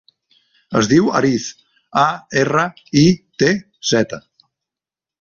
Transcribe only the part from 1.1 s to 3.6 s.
Aritz: a, erra, i, te,